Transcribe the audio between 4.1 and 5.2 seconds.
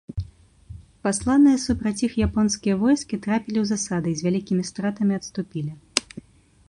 і з вялікімі стратамі